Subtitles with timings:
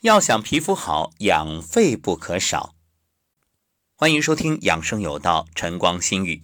[0.00, 2.74] 要想皮肤好，养肺不可少。
[3.94, 6.42] 欢迎收听《养生有道》，晨光新语。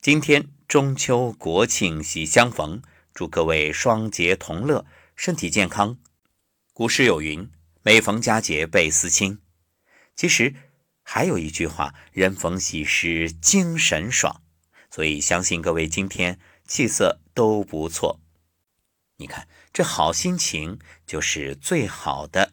[0.00, 2.80] 今天中秋国庆喜相逢，
[3.12, 4.86] 祝各位双节同乐，
[5.16, 5.98] 身体健康。
[6.72, 7.50] 古诗有云
[7.82, 9.40] ：“每逢佳节倍思亲。”
[10.14, 10.54] 其实
[11.02, 14.40] 还有一句话：“人逢喜事精神爽。”
[14.88, 18.20] 所以相信各位今天气色都不错。
[19.16, 22.52] 你看，这好心情就是最好的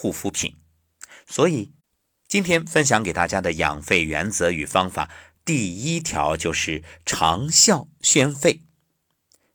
[0.00, 0.56] 护肤品。
[1.26, 1.74] 所以，
[2.26, 5.10] 今天分享给大家的养肺原则与方法，
[5.44, 8.62] 第一条就是长笑宣肺。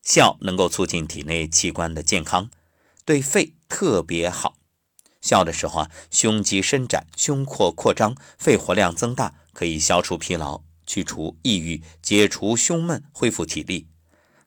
[0.03, 2.51] 笑能够促进体内器官的健康，
[3.03, 4.59] 对肺特别好。
[5.19, 13.87] 笑的时候啊，胸肌伸展，胸廓扩张，肺活量增大，可以消除疲劳，去除抑郁，解除胸闷，恢复体力。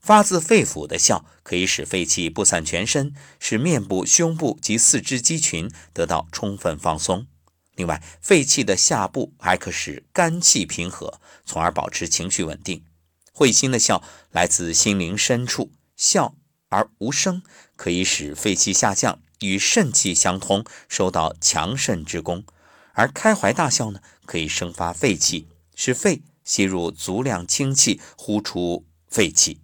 [0.09, 7.27] 发自肺腑的笑，可以使肺气布散全身，使面部、胸部及四肢肌群得到充分放松。
[7.75, 12.87] 另外，肺气的下部还可使肝气平和，从而保持情绪稳定。
[13.35, 16.35] 会心的笑来自心灵深处，笑
[16.71, 17.43] 而无声，
[17.77, 22.47] 可以使肺气下降，与肾气相通，收到强肾之功。
[22.95, 29.61] 而开怀大笑呢，可以生发肺气，使肺吸入足量清气，呼出废气。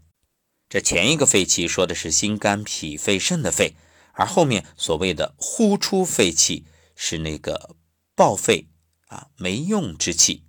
[0.75, 3.77] 这前一个肺气说的是心肝脾肺肾的肺，
[4.13, 6.67] 而后面所谓的呼出肺气
[6.97, 7.77] 是那个
[8.17, 8.67] 报废
[9.07, 10.43] 啊没用之气，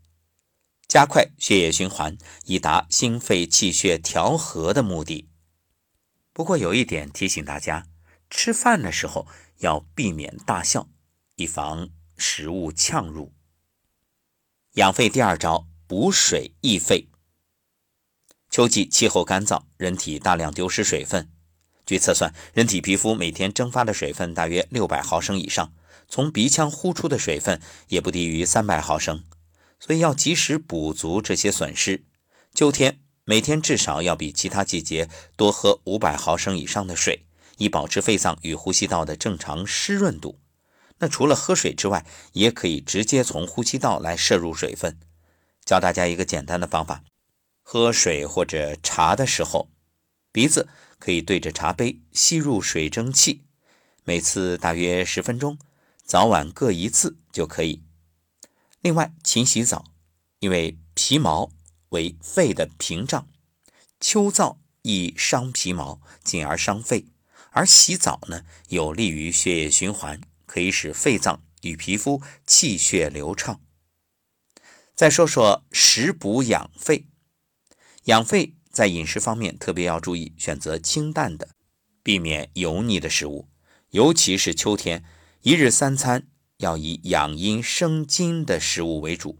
[0.88, 5.30] 加快血液循环，以达心肺气血调和的目的。
[6.34, 7.86] 不过有一点提醒大家，
[8.28, 9.28] 吃饭的时候
[9.60, 10.90] 要避免大笑，
[11.36, 13.32] 以防食物呛入。
[14.72, 17.10] 养肺第二招：补水益肺。
[18.56, 21.30] 秋季气候干燥，人体大量丢失水分。
[21.86, 25.74] 据测算，人体皮肤每天蒸发的水分大约六百毫升以上，
[26.08, 29.26] 从鼻腔呼出的水分也不低于三百毫升。
[29.78, 32.06] 所以要及时补足这些损失。
[32.54, 37.26] 秋天每天至少要比其他季节多喝五百毫升以上的水，
[37.58, 40.40] 以保持肺脏与呼吸道的正常湿润度。
[41.00, 44.98] 那除了喝水之外，也可以直接从呼吸道来摄入水分。
[45.66, 47.04] 教大家一个简单的方法。
[47.68, 49.72] 喝水或者茶的时候，
[50.32, 53.44] 鼻子可以对着茶杯吸入水蒸气，
[54.04, 55.58] 每次大约十分钟，
[56.04, 57.82] 早晚各一次就可以。
[58.82, 59.86] 另外，勤洗澡，
[60.38, 61.50] 因为皮毛
[61.90, 63.28] 为肺的屏障，
[64.00, 67.08] 秋燥易伤皮毛，进而伤肺。
[67.50, 73.60] 而洗澡呢，有利于血液循环，可以使肺脏与皮肤气血流畅。
[74.94, 77.08] 再说说食补养肺。
[78.06, 81.50] 养肺在饮食方面特别要注意，选择清淡的，
[82.04, 83.50] 避免油腻的食物。
[83.90, 85.04] 尤其是秋天，
[85.42, 86.28] 一日三餐
[86.58, 89.40] 要以养阴生津的食物为主，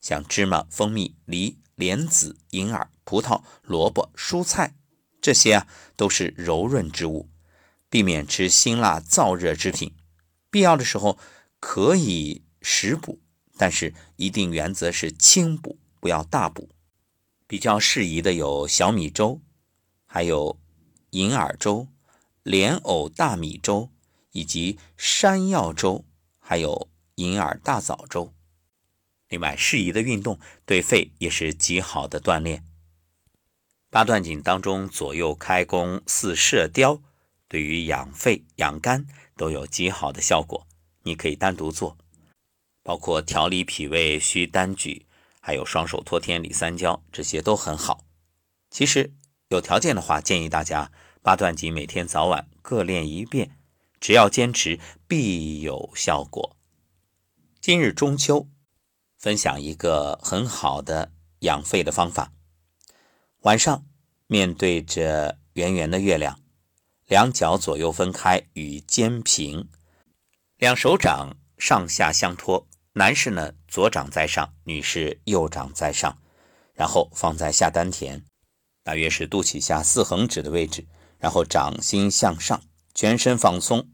[0.00, 4.74] 像芝麻、蜂蜜、梨、莲子、银耳、葡萄、萝卜、蔬菜，
[5.20, 7.28] 这些啊都是柔润之物，
[7.90, 9.94] 避免吃辛辣燥热之品。
[10.50, 11.18] 必要的时候
[11.60, 13.20] 可以食补，
[13.58, 16.70] 但是一定原则是轻补，不要大补。
[17.46, 19.40] 比较适宜的有小米粥，
[20.04, 20.58] 还有
[21.10, 21.88] 银耳粥、
[22.42, 23.90] 莲藕大米粥，
[24.32, 26.04] 以及山药粥，
[26.40, 28.34] 还有银耳大枣粥。
[29.28, 32.64] 另外，适宜的运动对肺也是极好的锻炼。
[33.90, 37.00] 八段锦当中左右开弓似射雕，
[37.48, 40.66] 对于养肺养肝都有极好的效果。
[41.04, 41.96] 你可以单独做，
[42.82, 45.05] 包括调理脾胃需单举。
[45.46, 48.04] 还有双手托天理三焦，这些都很好。
[48.68, 49.14] 其实
[49.46, 50.90] 有条件的话，建议大家
[51.22, 53.56] 八段锦每天早晚各练一遍，
[54.00, 56.56] 只要坚持必有效果。
[57.60, 58.48] 今日中秋，
[59.16, 62.32] 分享一个很好的养肺的方法。
[63.42, 63.86] 晚上
[64.26, 66.40] 面对着圆圆的月亮，
[67.06, 69.68] 两脚左右分开与肩平，
[70.56, 72.66] 两手掌上下相托。
[72.98, 76.16] 男士呢，左掌在上；女士右掌在上，
[76.72, 78.24] 然后放在下丹田，
[78.82, 80.86] 大约是肚脐下四横指的位置。
[81.18, 82.62] 然后掌心向上，
[82.94, 83.90] 全身放松。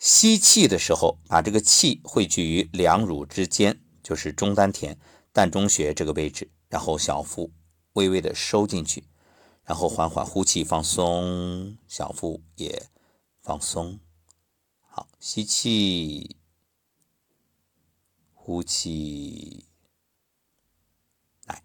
[0.00, 4.98] 吸气的时候，把这个气汇聚于两乳之间，就是中丹田、
[5.32, 6.50] 膻中穴这个位置。
[6.68, 7.52] 然后小腹
[7.92, 9.04] 微微的收进去，
[9.62, 12.88] 然后缓缓呼气，放松，小腹也
[13.42, 14.00] 放松。
[14.80, 16.37] 好，吸气。
[18.48, 19.66] 呼气。
[21.44, 21.62] 来。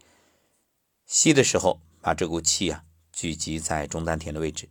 [1.06, 2.84] 吸的时候把这股气啊
[3.14, 4.68] 聚集在中丹田的位置。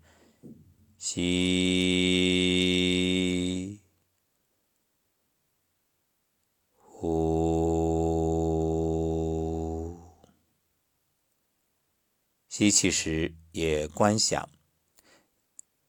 [0.99, 1.41] 吸。
[6.76, 7.32] 呼。
[12.47, 14.50] 吸气时也观想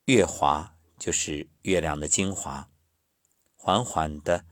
[0.06, 2.70] 月华就是月亮的精华
[3.58, 4.46] 缓缓的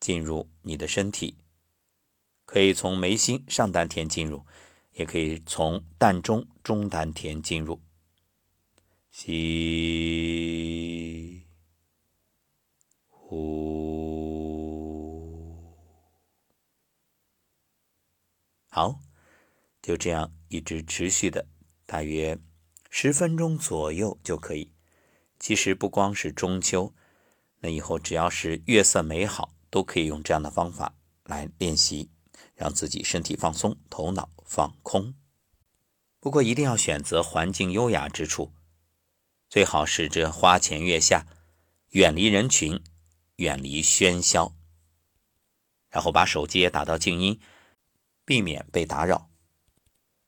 [0.00, 1.36] 进入你的身体。
[2.44, 4.44] 可以从眉心上丹田进入，
[4.94, 7.80] 也可以从膻中中丹田进入。
[9.12, 9.36] 吸，
[13.08, 13.40] 呼，
[18.68, 19.00] 好，
[19.80, 21.46] 就这样一直持续的，
[21.86, 22.38] 大约
[22.88, 24.72] 十分钟左右就可以。
[25.38, 26.92] 其实不光是中秋，
[27.60, 30.94] 那以后只要是月色美好，都可以用这样的方法
[31.24, 32.10] 来练习。
[32.54, 35.14] 让自己身体放松，头脑放空。
[36.18, 38.52] 不过一定要选择环境优雅之处，
[39.48, 41.26] 最好是这花前月下，
[41.92, 42.84] 远离人群，
[43.36, 44.54] 远离喧嚣。
[45.88, 47.40] 然后把手机也打到静音，
[48.26, 49.30] 避免被打扰。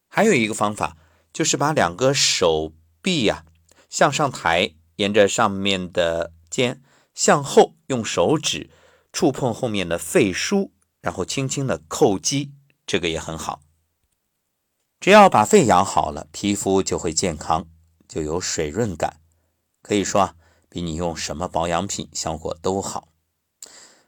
[0.08, 0.96] 还有一个方法，
[1.34, 2.72] 就是把两个手
[3.02, 3.44] 臂呀
[3.90, 8.70] 向上抬，沿着上面的肩向后，用手指
[9.12, 10.70] 触碰后面的肺腧。
[11.00, 12.52] 然后轻轻的叩击，
[12.86, 13.60] 这个也很好。
[15.00, 17.66] 只要把肺养好了，皮肤就会健康，
[18.06, 19.16] 就有水润感。
[19.82, 20.36] 可以说啊，
[20.68, 23.08] 比你用什么保养品效果都好。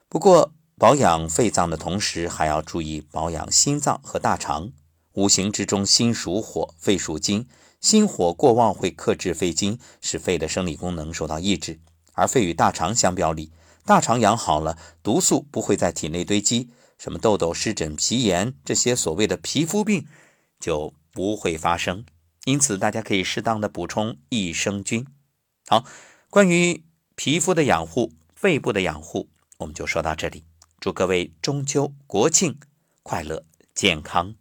[0.08, 4.70] 不过保养肺脏的同时，还要注意保养心脏和大肠。
[5.14, 7.48] 五行之中，心属火，肺属金，
[7.80, 11.80] 心火过旺会克制肺经，使肺的生理功能受到抑制。
[12.12, 13.50] 而肺与大肠相表里，
[13.84, 16.70] 大肠养好了，毒素不会在体内堆积。
[16.96, 20.06] 什么痘痘、湿疹、皮炎这些所谓的皮肤病
[20.58, 22.06] 就不会发生，
[22.44, 25.06] 因此大家可以适当的补充益生菌。
[25.66, 25.84] 好，
[26.30, 26.84] 关于
[27.14, 29.28] 皮肤的养护、肺部的养护，
[29.58, 30.44] 我们就说到这里。
[30.80, 32.58] 祝各位中秋国庆
[33.02, 33.44] 快乐、
[33.74, 34.34] 健康。